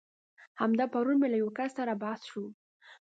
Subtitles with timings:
[0.61, 2.43] همدا پرون مې له يو کس سره بحث شو.